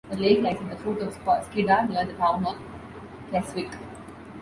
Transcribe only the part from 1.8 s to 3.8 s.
near the town of Keswick.